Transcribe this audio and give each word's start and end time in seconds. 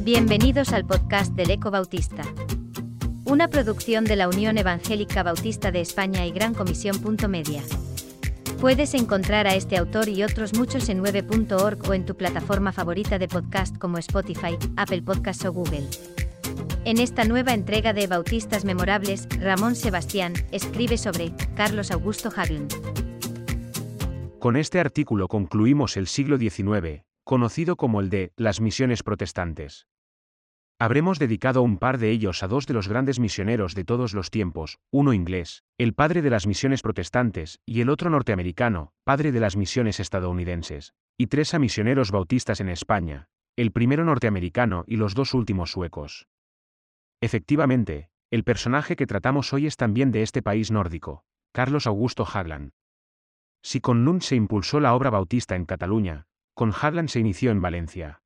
Bienvenidos 0.00 0.72
al 0.72 0.84
podcast 0.84 1.32
del 1.34 1.50
Eco 1.50 1.70
Bautista. 1.70 2.22
Una 3.24 3.48
producción 3.48 4.04
de 4.04 4.16
la 4.16 4.28
Unión 4.28 4.58
Evangélica 4.58 5.22
Bautista 5.22 5.72
de 5.72 5.80
España 5.80 6.26
y 6.26 6.30
Gran 6.30 6.54
Comisión. 6.54 6.96
Media. 7.28 7.62
Puedes 8.60 8.94
encontrar 8.94 9.46
a 9.46 9.54
este 9.54 9.76
autor 9.76 10.08
y 10.08 10.22
otros 10.22 10.54
muchos 10.54 10.88
en 10.88 11.02
9.org 11.02 11.88
o 11.88 11.94
en 11.94 12.04
tu 12.04 12.16
plataforma 12.16 12.72
favorita 12.72 13.18
de 13.18 13.28
podcast 13.28 13.76
como 13.78 13.98
Spotify, 13.98 14.56
Apple 14.76 15.02
Podcasts 15.02 15.44
o 15.44 15.52
Google. 15.52 15.88
En 16.84 16.98
esta 16.98 17.24
nueva 17.24 17.54
entrega 17.54 17.92
de 17.92 18.06
Bautistas 18.06 18.64
Memorables, 18.64 19.26
Ramón 19.40 19.74
Sebastián 19.74 20.34
escribe 20.52 20.98
sobre 20.98 21.32
Carlos 21.54 21.90
Augusto 21.90 22.30
Haglund. 22.34 23.13
Con 24.44 24.56
este 24.56 24.78
artículo 24.78 25.26
concluimos 25.26 25.96
el 25.96 26.06
siglo 26.06 26.36
XIX, 26.36 27.06
conocido 27.24 27.76
como 27.76 28.02
el 28.02 28.10
de 28.10 28.34
las 28.36 28.60
misiones 28.60 29.02
protestantes. 29.02 29.86
Habremos 30.78 31.18
dedicado 31.18 31.62
un 31.62 31.78
par 31.78 31.96
de 31.96 32.10
ellos 32.10 32.42
a 32.42 32.48
dos 32.48 32.66
de 32.66 32.74
los 32.74 32.86
grandes 32.86 33.18
misioneros 33.18 33.74
de 33.74 33.84
todos 33.84 34.12
los 34.12 34.30
tiempos, 34.30 34.80
uno 34.90 35.14
inglés, 35.14 35.64
el 35.78 35.94
padre 35.94 36.20
de 36.20 36.28
las 36.28 36.46
misiones 36.46 36.82
protestantes, 36.82 37.58
y 37.64 37.80
el 37.80 37.88
otro 37.88 38.10
norteamericano, 38.10 38.92
padre 39.02 39.32
de 39.32 39.40
las 39.40 39.56
misiones 39.56 39.98
estadounidenses, 39.98 40.92
y 41.16 41.28
tres 41.28 41.54
a 41.54 41.58
misioneros 41.58 42.10
bautistas 42.10 42.60
en 42.60 42.68
España, 42.68 43.30
el 43.56 43.72
primero 43.72 44.04
norteamericano 44.04 44.84
y 44.86 44.96
los 44.96 45.14
dos 45.14 45.32
últimos 45.32 45.70
suecos. 45.70 46.28
Efectivamente, 47.22 48.10
el 48.30 48.44
personaje 48.44 48.94
que 48.94 49.06
tratamos 49.06 49.54
hoy 49.54 49.66
es 49.66 49.78
también 49.78 50.12
de 50.12 50.20
este 50.20 50.42
país 50.42 50.70
nórdico, 50.70 51.24
Carlos 51.54 51.86
Augusto 51.86 52.26
Hagland. 52.30 52.72
Si 53.64 53.80
con 53.80 54.04
Lund 54.04 54.20
se 54.20 54.36
impulsó 54.36 54.78
la 54.78 54.94
obra 54.94 55.08
bautista 55.08 55.56
en 55.56 55.64
Cataluña, 55.64 56.26
con 56.52 56.74
Hagland 56.78 57.08
se 57.08 57.18
inició 57.18 57.50
en 57.50 57.62
Valencia. 57.62 58.20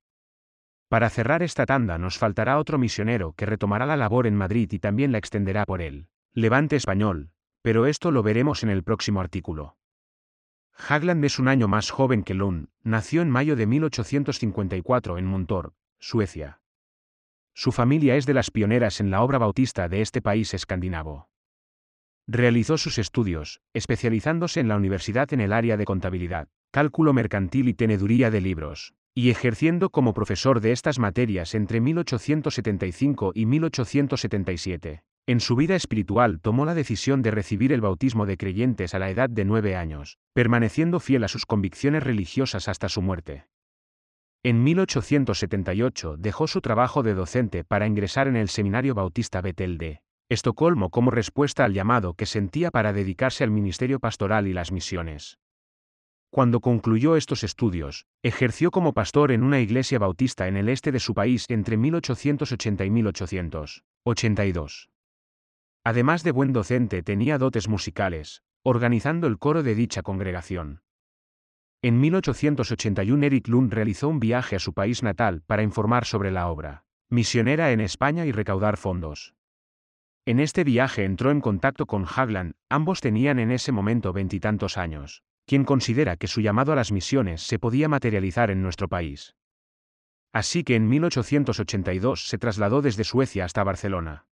Para 0.88 1.10
cerrar 1.10 1.44
esta 1.44 1.64
tanda 1.64 1.96
nos 1.96 2.18
faltará 2.18 2.58
otro 2.58 2.76
misionero 2.76 3.34
que 3.36 3.46
retomará 3.46 3.86
la 3.86 3.96
labor 3.96 4.26
en 4.26 4.34
Madrid 4.34 4.68
y 4.72 4.80
también 4.80 5.12
la 5.12 5.18
extenderá 5.18 5.64
por 5.64 5.80
él. 5.80 6.08
Levante 6.32 6.74
español, 6.74 7.30
pero 7.62 7.86
esto 7.86 8.10
lo 8.10 8.24
veremos 8.24 8.64
en 8.64 8.70
el 8.70 8.82
próximo 8.82 9.20
artículo. 9.20 9.76
Hagland 10.76 11.24
es 11.24 11.38
un 11.38 11.46
año 11.46 11.68
más 11.68 11.90
joven 11.90 12.24
que 12.24 12.34
Lund, 12.34 12.66
nació 12.82 13.22
en 13.22 13.30
mayo 13.30 13.54
de 13.54 13.66
1854 13.68 15.18
en 15.18 15.24
Montorp, 15.24 15.72
Suecia. 16.00 16.60
Su 17.54 17.70
familia 17.70 18.16
es 18.16 18.26
de 18.26 18.34
las 18.34 18.50
pioneras 18.50 18.98
en 18.98 19.12
la 19.12 19.22
obra 19.22 19.38
bautista 19.38 19.88
de 19.88 20.00
este 20.00 20.20
país 20.20 20.52
escandinavo. 20.52 21.28
Realizó 22.30 22.76
sus 22.76 22.98
estudios, 22.98 23.62
especializándose 23.72 24.60
en 24.60 24.68
la 24.68 24.76
universidad 24.76 25.32
en 25.32 25.40
el 25.40 25.50
área 25.50 25.78
de 25.78 25.86
contabilidad, 25.86 26.48
cálculo 26.70 27.14
mercantil 27.14 27.70
y 27.70 27.74
teneduría 27.74 28.30
de 28.30 28.42
libros 28.42 28.92
y 29.14 29.30
ejerciendo 29.30 29.88
como 29.90 30.12
profesor 30.12 30.60
de 30.60 30.70
estas 30.70 30.98
materias 30.98 31.54
entre 31.54 31.80
1875 31.80 33.32
y 33.34 33.46
1877. 33.46 35.02
En 35.26 35.40
su 35.40 35.56
vida 35.56 35.74
espiritual 35.74 36.40
tomó 36.40 36.66
la 36.66 36.74
decisión 36.74 37.22
de 37.22 37.30
recibir 37.30 37.72
el 37.72 37.80
bautismo 37.80 38.26
de 38.26 38.36
creyentes 38.36 38.94
a 38.94 38.98
la 38.98 39.10
edad 39.10 39.28
de 39.28 39.44
nueve 39.44 39.74
años, 39.74 40.18
permaneciendo 40.34 41.00
fiel 41.00 41.24
a 41.24 41.28
sus 41.28 41.46
convicciones 41.46 42.02
religiosas 42.02 42.68
hasta 42.68 42.88
su 42.88 43.00
muerte. 43.00 43.46
En 44.44 44.62
1878 44.62 46.16
dejó 46.18 46.46
su 46.46 46.60
trabajo 46.60 47.02
de 47.02 47.14
docente 47.14 47.64
para 47.64 47.86
ingresar 47.86 48.28
en 48.28 48.36
el 48.36 48.50
Seminario 48.50 48.94
Bautista 48.94 49.40
Betel 49.40 49.78
de 49.78 50.02
Estocolmo 50.30 50.90
como 50.90 51.10
respuesta 51.10 51.64
al 51.64 51.72
llamado 51.72 52.12
que 52.12 52.26
sentía 52.26 52.70
para 52.70 52.92
dedicarse 52.92 53.44
al 53.44 53.50
ministerio 53.50 53.98
pastoral 53.98 54.46
y 54.46 54.52
las 54.52 54.72
misiones. 54.72 55.38
Cuando 56.30 56.60
concluyó 56.60 57.16
estos 57.16 57.44
estudios, 57.44 58.04
ejerció 58.22 58.70
como 58.70 58.92
pastor 58.92 59.32
en 59.32 59.42
una 59.42 59.60
iglesia 59.60 59.98
bautista 59.98 60.46
en 60.46 60.58
el 60.58 60.68
este 60.68 60.92
de 60.92 61.00
su 61.00 61.14
país 61.14 61.46
entre 61.48 61.78
1880 61.78 62.84
y 62.84 62.90
1882. 62.90 64.90
Además 65.84 66.22
de 66.22 66.32
buen 66.32 66.52
docente 66.52 67.02
tenía 67.02 67.38
dotes 67.38 67.66
musicales, 67.66 68.42
organizando 68.62 69.28
el 69.28 69.38
coro 69.38 69.62
de 69.62 69.74
dicha 69.74 70.02
congregación. 70.02 70.82
En 71.80 71.98
1881 72.00 73.24
Eric 73.24 73.48
Lund 73.48 73.72
realizó 73.72 74.08
un 74.08 74.20
viaje 74.20 74.56
a 74.56 74.58
su 74.58 74.74
país 74.74 75.02
natal 75.02 75.40
para 75.46 75.62
informar 75.62 76.04
sobre 76.04 76.30
la 76.30 76.48
obra 76.48 76.84
misionera 77.08 77.72
en 77.72 77.80
España 77.80 78.26
y 78.26 78.32
recaudar 78.32 78.76
fondos. 78.76 79.37
En 80.28 80.40
este 80.40 80.62
viaje 80.62 81.06
entró 81.06 81.30
en 81.30 81.40
contacto 81.40 81.86
con 81.86 82.04
Hagland, 82.04 82.52
ambos 82.68 83.00
tenían 83.00 83.38
en 83.38 83.50
ese 83.50 83.72
momento 83.72 84.12
veintitantos 84.12 84.76
años 84.76 85.22
quien 85.46 85.64
considera 85.64 86.18
que 86.18 86.26
su 86.26 86.42
llamado 86.42 86.72
a 86.72 86.76
las 86.76 86.92
misiones 86.92 87.40
se 87.40 87.58
podía 87.58 87.88
materializar 87.88 88.50
en 88.50 88.60
nuestro 88.60 88.88
país. 88.88 89.34
Así 90.30 90.64
que 90.64 90.76
en 90.76 90.86
1882 90.86 92.28
se 92.28 92.36
trasladó 92.36 92.82
desde 92.82 93.04
Suecia 93.04 93.46
hasta 93.46 93.64
Barcelona. 93.64 94.26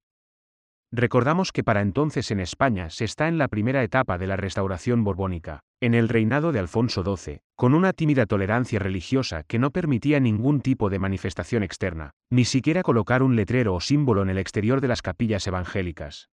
Recordamos 0.92 1.52
que 1.52 1.64
para 1.64 1.80
entonces 1.80 2.30
en 2.30 2.40
España 2.40 2.90
se 2.90 3.04
está 3.04 3.26
en 3.28 3.38
la 3.38 3.48
primera 3.48 3.82
etapa 3.82 4.18
de 4.18 4.26
la 4.26 4.36
restauración 4.36 5.02
borbónica, 5.02 5.60
en 5.80 5.94
el 5.94 6.08
reinado 6.08 6.52
de 6.52 6.60
Alfonso 6.60 7.02
XII, 7.04 7.40
con 7.56 7.74
una 7.74 7.92
tímida 7.92 8.26
tolerancia 8.26 8.78
religiosa 8.78 9.42
que 9.42 9.58
no 9.58 9.72
permitía 9.72 10.20
ningún 10.20 10.60
tipo 10.60 10.88
de 10.88 10.98
manifestación 10.98 11.62
externa, 11.62 12.12
ni 12.30 12.44
siquiera 12.44 12.82
colocar 12.82 13.22
un 13.22 13.34
letrero 13.34 13.74
o 13.74 13.80
símbolo 13.80 14.22
en 14.22 14.30
el 14.30 14.38
exterior 14.38 14.80
de 14.80 14.88
las 14.88 15.02
capillas 15.02 15.46
evangélicas. 15.46 16.28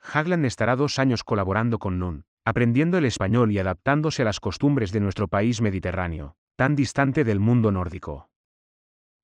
Hagland 0.00 0.46
estará 0.46 0.76
dos 0.76 0.98
años 0.98 1.24
colaborando 1.24 1.78
con 1.78 1.98
Nun, 1.98 2.24
aprendiendo 2.44 2.96
el 2.96 3.04
español 3.04 3.50
y 3.50 3.58
adaptándose 3.58 4.22
a 4.22 4.26
las 4.26 4.40
costumbres 4.40 4.92
de 4.92 5.00
nuestro 5.00 5.28
país 5.28 5.60
mediterráneo, 5.60 6.36
tan 6.56 6.76
distante 6.76 7.24
del 7.24 7.40
mundo 7.40 7.72
nórdico. 7.72 8.30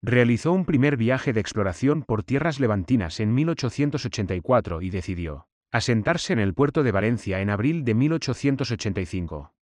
Realizó 0.07 0.53
un 0.53 0.67
primer 0.67 0.99
viaje 0.99 1.33
de 1.33 1.41
exploración 1.41 2.03
por 2.03 2.25
tierras 2.25 2.61
levantinas 2.61 3.21
en 3.21 3.33
1884 3.33 4.83
y 4.83 4.91
decidió 4.91 5.47
asentarse 5.73 6.35
en 6.35 6.41
el 6.41 6.53
puerto 6.53 6.83
de 6.83 6.93
Valencia 6.93 7.41
en 7.41 7.49
abril 7.49 7.85
de 7.85 7.95
1885. 7.95 9.55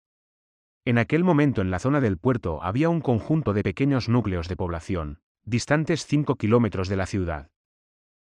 En 0.84 0.98
aquel 0.98 1.24
momento 1.24 1.62
en 1.62 1.70
la 1.70 1.78
zona 1.78 2.02
del 2.02 2.18
puerto 2.18 2.64
había 2.64 2.90
un 2.90 3.02
conjunto 3.02 3.54
de 3.54 3.62
pequeños 3.62 4.10
núcleos 4.10 4.48
de 4.48 4.56
población, 4.56 5.20
distantes 5.46 6.08
5 6.08 6.36
kilómetros 6.38 6.90
de 6.90 6.96
la 6.96 7.06
ciudad. 7.06 7.52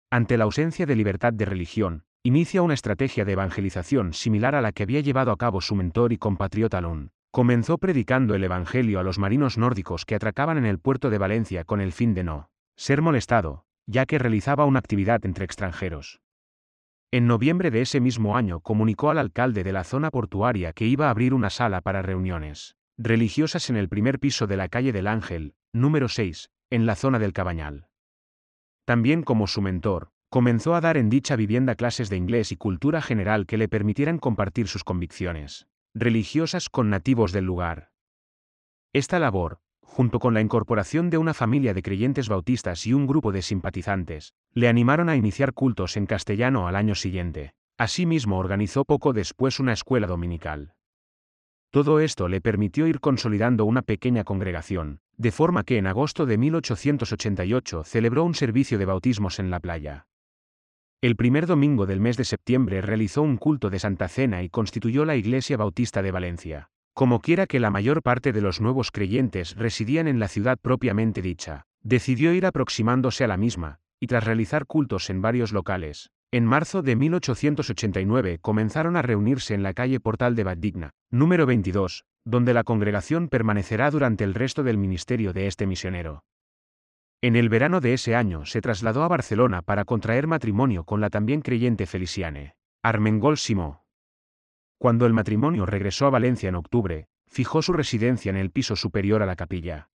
Ante 0.09 0.38
la 0.38 0.45
ausencia 0.45 0.85
de 0.85 0.95
libertad 0.95 1.34
de 1.34 1.44
religión, 1.44 2.06
inicia 2.24 2.62
una 2.62 2.74
estrategia 2.74 3.25
de 3.25 3.34
evangelización 3.34 4.13
similar 4.13 4.56
a 4.56 4.62
la 4.62 4.72
que 4.72 4.84
había 4.84 5.01
llevado 5.01 5.31
a 5.34 5.38
cabo 5.38 5.59
su 5.59 5.75
mentor 5.75 6.13
y 6.13 6.18
compatriota 6.18 6.79
Lund. 6.79 7.09
Comenzó 7.32 7.78
predicando 7.78 8.36
el 8.36 8.44
Evangelio 8.44 9.00
a 9.00 9.04
los 9.04 9.20
marinos 9.20 9.58
nórdicos 9.58 10.06
que 10.06 10.16
atracaban 10.16 10.58
en 10.58 10.66
el 10.66 10.80
puerto 10.80 11.10
de 11.10 11.18
Valencia 11.18 11.64
con 11.64 11.82
el 11.82 11.92
fin 11.92 12.14
de 12.14 12.24
no 12.24 12.50
ser 12.76 13.02
molestado, 13.02 13.66
ya 13.86 14.06
que 14.06 14.20
realizaba 14.20 14.66
una 14.66 14.80
actividad 14.80 15.26
entre 15.26 15.46
extranjeros. 15.46 16.22
En 17.12 17.28
noviembre 17.28 17.72
de 17.72 17.82
ese 17.82 18.00
mismo 18.00 18.38
año 18.38 18.60
comunicó 18.60 19.10
al 19.10 19.18
alcalde 19.18 19.64
de 19.64 19.72
la 19.72 19.84
zona 19.84 20.12
portuaria 20.12 20.74
que 20.74 20.86
iba 20.86 21.08
a 21.08 21.10
abrir 21.10 21.34
una 21.34 21.50
sala 21.50 21.82
para 21.82 22.02
reuniones 22.02 22.76
religiosas 23.00 23.70
en 23.70 23.78
el 23.78 23.90
primer 23.90 24.20
piso 24.20 24.48
de 24.48 24.58
la 24.58 24.70
calle 24.70 24.92
del 24.92 25.06
Ángel, 25.06 25.54
número 25.72 26.10
6, 26.10 26.50
en 26.72 26.88
la 26.88 26.96
zona 26.96 27.20
del 27.20 27.32
Cabañal. 27.32 27.88
También 28.86 29.22
como 29.22 29.46
su 29.46 29.62
mentor, 29.62 30.10
Comenzó 30.30 30.76
a 30.76 30.82
dar 30.82 30.98
en 30.98 31.10
dicha 31.10 31.38
vivienda 31.38 31.76
clases 31.76 32.10
de 32.10 32.18
inglés 32.18 32.52
y 32.52 32.58
cultura 32.58 33.02
general 33.02 33.46
que 33.46 33.58
le 33.58 33.70
permitieran 33.70 34.18
compartir 34.18 34.68
sus 34.68 34.84
convicciones 34.84 35.68
religiosas 36.00 36.69
con 36.69 36.90
nativos 36.90 37.31
del 37.31 37.46
lugar. 37.46 37.90
Esta 38.94 39.19
labor, 39.19 39.59
junto 39.81 40.19
con 40.19 40.34
la 40.34 40.41
incorporación 40.41 41.09
de 41.09 41.18
una 41.18 41.34
familia 41.34 41.74
de 41.74 41.81
creyentes 41.81 42.30
bautistas 42.30 42.85
y 42.85 42.94
un 42.94 43.08
grupo 43.08 43.31
de 43.31 43.41
simpatizantes, 43.41 44.34
le 44.53 44.68
animaron 44.68 45.09
a 45.09 45.16
iniciar 45.16 45.53
cultos 45.53 45.97
en 45.97 46.06
castellano 46.06 46.68
al 46.68 46.75
año 46.75 46.94
siguiente. 46.94 47.53
Asimismo 47.78 48.38
organizó 48.38 48.86
poco 48.86 49.13
después 49.13 49.59
una 49.59 49.74
escuela 49.74 50.07
dominical. 50.07 50.74
Todo 51.72 52.00
esto 52.00 52.28
le 52.28 52.41
permitió 52.41 52.88
ir 52.88 53.00
consolidando 53.00 53.66
una 53.66 53.81
pequeña 53.81 54.24
congregación, 54.24 55.01
de 55.18 55.31
forma 55.31 55.63
que 55.63 55.77
en 55.77 55.88
agosto 55.88 56.25
de 56.25 56.38
1888 56.38 57.83
celebró 57.83 58.24
un 58.24 58.36
servicio 58.36 58.77
de 58.77 58.86
bautismos 58.86 59.39
en 59.39 59.50
la 59.50 59.60
playa. 59.60 60.07
El 61.00 61.16
primer 61.16 61.46
domingo 61.46 61.86
del 61.86 62.00
mes 62.00 62.18
de 62.18 62.24
septiembre 62.24 62.82
realizó 62.82 63.22
un 63.22 63.38
culto 63.38 63.70
de 63.70 63.78
Santa 63.78 64.08
Cena 64.08 64.42
y 64.42 64.50
constituyó 64.50 65.06
la 65.06 65.16
Iglesia 65.16 65.56
Bautista 65.56 66.02
de 66.02 66.10
Valencia. 66.10 66.72
Como 66.96 67.20
quiera 67.20 67.46
que 67.46 67.60
la 67.60 67.70
mayor 67.70 68.02
parte 68.02 68.34
de 68.34 68.42
los 68.42 68.62
nuevos 68.62 68.90
creyentes 68.90 69.56
residían 69.56 70.08
en 70.08 70.20
la 70.20 70.28
ciudad 70.28 70.58
propiamente 70.60 71.22
dicha, 71.22 71.68
decidió 71.84 72.34
ir 72.34 72.48
aproximándose 72.48 73.24
a 73.24 73.28
la 73.28 73.38
misma, 73.38 73.78
y 74.00 74.08
tras 74.08 74.24
realizar 74.24 74.66
cultos 74.66 75.12
en 75.12 75.22
varios 75.22 75.52
locales, 75.52 76.10
en 76.32 76.46
marzo 76.46 76.82
de 76.82 76.96
1889 76.96 78.40
comenzaron 78.42 78.96
a 78.96 79.04
reunirse 79.04 79.54
en 79.54 79.62
la 79.62 79.76
calle 79.76 80.00
Portal 80.00 80.36
de 80.36 80.46
Baddigna, 80.46 80.90
número 81.12 81.46
22, 81.46 82.06
donde 82.26 82.56
la 82.56 82.64
congregación 82.64 83.30
permanecerá 83.30 83.92
durante 83.92 84.24
el 84.24 84.34
resto 84.34 84.64
del 84.64 84.80
ministerio 84.80 85.32
de 85.32 85.46
este 85.46 85.68
misionero. 85.68 86.24
En 87.22 87.36
el 87.36 87.50
verano 87.50 87.81
de 87.81 87.94
ese 87.94 88.16
año 88.16 88.46
se 88.46 88.62
trasladó 88.62 89.04
a 89.04 89.08
Barcelona 89.08 89.64
para 89.64 89.86
contraer 89.86 90.28
matrimonio 90.28 90.84
con 90.84 91.02
la 91.02 91.10
también 91.10 91.42
creyente 91.42 91.88
Feliciane 91.88 92.56
Armengol 92.84 93.38
Simó. 93.38 93.84
Cuando 94.78 95.08
el 95.08 95.14
matrimonio 95.14 95.66
regresó 95.66 96.06
a 96.06 96.12
Valencia 96.12 96.48
en 96.48 96.56
octubre, 96.56 97.08
fijó 97.28 97.64
su 97.64 97.74
residencia 97.74 98.30
en 98.30 98.38
el 98.38 98.52
piso 98.52 98.75
superior 98.75 99.24
a 99.24 99.25
la 99.25 99.36
capilla. 99.36 99.90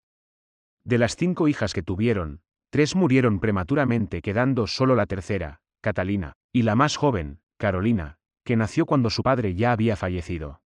De 0.86 0.98
las 0.98 1.18
cinco 1.18 1.50
hijas 1.50 1.74
que 1.74 1.83
tuvieron, 1.83 2.42
tres 2.69 2.95
murieron 2.95 3.42
prematuramente 3.42 4.22
quedando 4.22 4.65
solo 4.65 4.95
la 4.95 5.06
tercera, 5.06 5.60
Catalina, 5.81 6.38
y 6.54 6.62
la 6.62 6.75
más 6.75 6.95
joven, 6.95 7.42
Carolina, 7.57 8.18
que 8.45 8.56
nació 8.56 8.86
cuando 8.86 9.10
su 9.10 9.24
padre 9.24 9.56
ya 9.56 9.74
había 9.74 9.98
fallecido. 9.98 10.62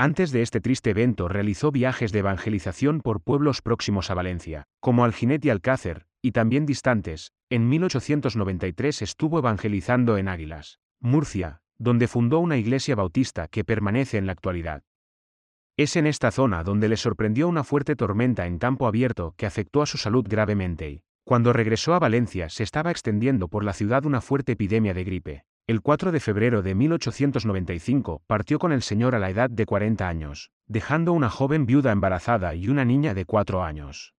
Antes 0.00 0.30
de 0.30 0.42
este 0.42 0.60
triste 0.60 0.90
evento 0.90 1.26
realizó 1.26 1.72
viajes 1.72 2.12
de 2.12 2.20
evangelización 2.20 3.00
por 3.00 3.20
pueblos 3.20 3.62
próximos 3.62 4.12
a 4.12 4.14
Valencia, 4.14 4.62
como 4.78 5.04
Alginet 5.04 5.44
y 5.44 5.50
Alcácer, 5.50 6.06
y 6.22 6.30
también 6.30 6.66
distantes. 6.66 7.32
En 7.50 7.68
1893 7.68 9.02
estuvo 9.02 9.40
evangelizando 9.40 10.16
en 10.16 10.28
Águilas, 10.28 10.78
Murcia, 11.00 11.62
donde 11.78 12.06
fundó 12.06 12.38
una 12.38 12.56
iglesia 12.56 12.94
bautista 12.94 13.48
que 13.48 13.64
permanece 13.64 14.18
en 14.18 14.26
la 14.26 14.32
actualidad. 14.32 14.84
Es 15.76 15.96
en 15.96 16.06
esta 16.06 16.30
zona 16.30 16.62
donde 16.62 16.88
le 16.88 16.96
sorprendió 16.96 17.48
una 17.48 17.64
fuerte 17.64 17.96
tormenta 17.96 18.46
en 18.46 18.58
campo 18.58 18.86
abierto 18.86 19.34
que 19.36 19.46
afectó 19.46 19.82
a 19.82 19.86
su 19.86 19.98
salud 19.98 20.24
gravemente 20.28 20.90
y, 20.90 21.02
cuando 21.24 21.52
regresó 21.52 21.94
a 21.94 21.98
Valencia 21.98 22.50
se 22.50 22.62
estaba 22.62 22.92
extendiendo 22.92 23.48
por 23.48 23.64
la 23.64 23.72
ciudad 23.72 24.04
una 24.04 24.20
fuerte 24.20 24.52
epidemia 24.52 24.94
de 24.94 25.04
gripe. 25.04 25.44
El 25.68 25.82
4 25.82 26.12
de 26.12 26.20
febrero 26.20 26.62
de 26.62 26.74
1895 26.74 28.22
partió 28.26 28.58
con 28.58 28.72
el 28.72 28.80
señor 28.80 29.14
a 29.14 29.18
la 29.18 29.28
edad 29.28 29.50
de 29.50 29.66
40 29.66 30.08
años, 30.08 30.50
dejando 30.66 31.12
una 31.12 31.28
joven 31.28 31.66
viuda 31.66 31.92
embarazada 31.92 32.54
y 32.54 32.70
una 32.70 32.86
niña 32.86 33.12
de 33.12 33.26
4 33.26 33.62
años. 33.62 34.14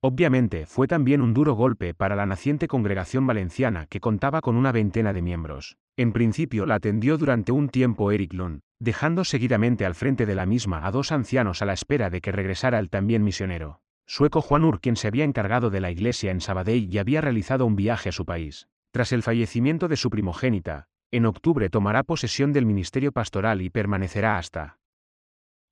Obviamente 0.00 0.66
fue 0.66 0.86
también 0.86 1.20
un 1.20 1.34
duro 1.34 1.54
golpe 1.54 1.94
para 1.94 2.14
la 2.14 2.26
naciente 2.26 2.68
congregación 2.68 3.26
valenciana 3.26 3.86
que 3.86 3.98
contaba 3.98 4.40
con 4.40 4.54
una 4.54 4.70
veintena 4.70 5.12
de 5.12 5.20
miembros. 5.20 5.78
En 5.96 6.12
principio 6.12 6.64
la 6.64 6.76
atendió 6.76 7.18
durante 7.18 7.50
un 7.50 7.68
tiempo 7.68 8.12
Eric 8.12 8.32
Lund, 8.32 8.60
dejando 8.78 9.24
seguidamente 9.24 9.84
al 9.84 9.96
frente 9.96 10.26
de 10.26 10.36
la 10.36 10.46
misma 10.46 10.86
a 10.86 10.92
dos 10.92 11.10
ancianos 11.10 11.60
a 11.60 11.66
la 11.66 11.72
espera 11.72 12.08
de 12.08 12.20
que 12.20 12.30
regresara 12.30 12.78
el 12.78 12.88
también 12.88 13.24
misionero. 13.24 13.80
Sueco 14.06 14.40
Juan 14.40 14.62
Ur 14.62 14.78
quien 14.78 14.94
se 14.94 15.08
había 15.08 15.24
encargado 15.24 15.70
de 15.70 15.80
la 15.80 15.90
iglesia 15.90 16.30
en 16.30 16.40
Sabadell 16.40 16.88
y 16.88 16.98
había 16.98 17.20
realizado 17.20 17.66
un 17.66 17.74
viaje 17.74 18.10
a 18.10 18.12
su 18.12 18.24
país. 18.24 18.68
Tras 18.92 19.12
el 19.12 19.22
fallecimiento 19.22 19.88
de 19.88 19.96
su 19.96 20.10
primogénita, 20.10 20.86
en 21.10 21.24
octubre 21.24 21.70
tomará 21.70 22.02
posesión 22.02 22.52
del 22.52 22.66
ministerio 22.66 23.10
pastoral 23.10 23.62
y 23.62 23.70
permanecerá 23.70 24.36
hasta 24.36 24.78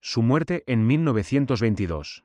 su 0.00 0.22
muerte 0.22 0.64
en 0.66 0.86
1922. 0.86 2.24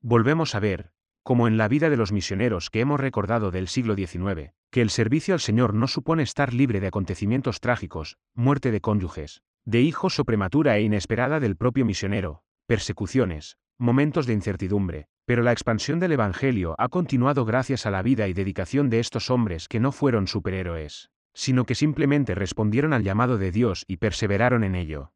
Volvemos 0.00 0.56
a 0.56 0.60
ver, 0.60 0.90
como 1.22 1.46
en 1.46 1.56
la 1.56 1.68
vida 1.68 1.88
de 1.88 1.96
los 1.96 2.10
misioneros 2.10 2.68
que 2.68 2.80
hemos 2.80 2.98
recordado 2.98 3.52
del 3.52 3.68
siglo 3.68 3.94
XIX, 3.94 4.54
que 4.70 4.82
el 4.82 4.90
servicio 4.90 5.34
al 5.34 5.40
Señor 5.40 5.72
no 5.72 5.86
supone 5.86 6.24
estar 6.24 6.52
libre 6.52 6.80
de 6.80 6.88
acontecimientos 6.88 7.60
trágicos, 7.60 8.18
muerte 8.34 8.72
de 8.72 8.80
cónyuges, 8.80 9.44
de 9.64 9.82
hijos 9.82 10.18
o 10.18 10.24
prematura 10.24 10.76
e 10.78 10.82
inesperada 10.82 11.38
del 11.38 11.56
propio 11.56 11.84
misionero, 11.84 12.42
persecuciones, 12.66 13.56
momentos 13.78 14.26
de 14.26 14.32
incertidumbre, 14.32 15.08
pero 15.24 15.42
la 15.42 15.52
expansión 15.52 16.00
del 16.00 16.12
Evangelio 16.12 16.74
ha 16.78 16.88
continuado 16.88 17.44
gracias 17.44 17.86
a 17.86 17.90
la 17.90 18.02
vida 18.02 18.28
y 18.28 18.32
dedicación 18.32 18.90
de 18.90 18.98
estos 19.00 19.30
hombres 19.30 19.68
que 19.68 19.80
no 19.80 19.92
fueron 19.92 20.26
superhéroes, 20.26 21.10
sino 21.34 21.64
que 21.64 21.74
simplemente 21.74 22.34
respondieron 22.34 22.92
al 22.92 23.04
llamado 23.04 23.38
de 23.38 23.52
Dios 23.52 23.84
y 23.86 23.98
perseveraron 23.98 24.64
en 24.64 24.74
ello. 24.74 25.12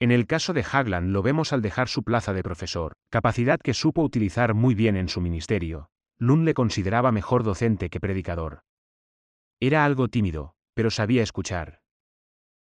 En 0.00 0.10
el 0.10 0.26
caso 0.26 0.52
de 0.52 0.64
Hagland 0.68 1.10
lo 1.10 1.22
vemos 1.22 1.52
al 1.52 1.62
dejar 1.62 1.88
su 1.88 2.02
plaza 2.02 2.32
de 2.32 2.42
profesor, 2.42 2.94
capacidad 3.10 3.60
que 3.60 3.74
supo 3.74 4.02
utilizar 4.02 4.54
muy 4.54 4.74
bien 4.74 4.96
en 4.96 5.08
su 5.08 5.20
ministerio. 5.20 5.90
Lund 6.18 6.44
le 6.44 6.54
consideraba 6.54 7.12
mejor 7.12 7.44
docente 7.44 7.88
que 7.88 8.00
predicador. 8.00 8.64
Era 9.60 9.84
algo 9.84 10.08
tímido, 10.08 10.56
pero 10.74 10.90
sabía 10.90 11.22
escuchar. 11.22 11.82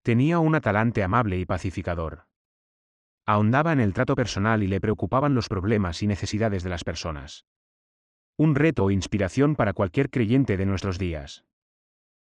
Tenía 0.04 0.38
un 0.38 0.60
talante 0.62 1.02
amable 1.02 1.40
y 1.40 1.46
pacificador. 1.46 2.25
Ahondaba 3.28 3.74
en 3.74 3.80
el 3.80 3.94
trato 3.94 4.16
personal 4.16 4.62
y 4.62 4.68
le 4.68 4.80
preocupaban 4.80 5.34
los 5.34 5.50
problemas 5.50 6.04
y 6.04 6.08
necesidades 6.08 6.64
de 6.64 6.70
las 6.70 6.84
personas. 6.84 7.46
Un 8.38 8.54
reto 8.54 8.84
o 8.84 8.92
inspiración 8.92 9.56
para 9.56 9.74
cualquier 9.74 10.10
creyente 10.12 10.58
de 10.58 10.66
nuestros 10.66 11.00
días. 11.00 11.44